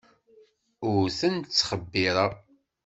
Ur 0.89 1.05
ten-ttxebbireɣ. 1.17 2.31